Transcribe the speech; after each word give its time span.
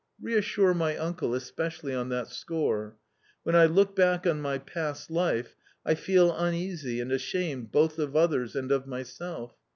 Reassure 0.19 0.73
my 0.73 0.97
uncle 0.97 1.35
especially 1.35 1.93
on 1.93 2.09
that 2.09 2.25
score. 2.27 2.97
When 3.43 3.55
I 3.55 3.67
look 3.67 3.95
back 3.95 4.25
on 4.25 4.41
my 4.41 4.57
past 4.57 5.11
life, 5.11 5.55
I 5.85 5.93
feel 5.93 6.35
uneasy 6.35 6.99
and 6.99 7.11
ashamed 7.11 7.71
both 7.71 7.99
of 7.99 8.15
others 8.15 8.55
and 8.55 8.71
of 8.71 8.87
myself. 8.87 9.53